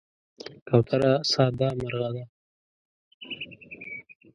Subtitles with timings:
[0.67, 2.23] کوتره ساده مرغه ده.